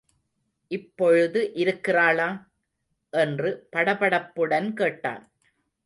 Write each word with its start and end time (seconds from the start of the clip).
இப்பொழுது 0.71 1.53
இருக்கிறாளா? 1.53 2.29
என்று 3.13 3.67
படபடப்புடன் 3.75 4.73
கேட்டான். 4.73 5.31